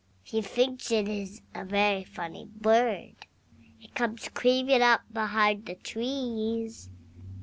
[0.23, 3.27] He thinks it is a very funny bird!
[3.77, 6.89] HE comes creeping up behind the trees.